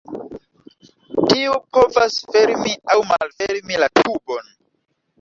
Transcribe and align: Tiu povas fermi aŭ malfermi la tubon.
Tiu 1.33 1.59
povas 1.79 2.17
fermi 2.33 2.75
aŭ 2.97 2.99
malfermi 3.13 3.83
la 3.87 3.95
tubon. 4.03 4.55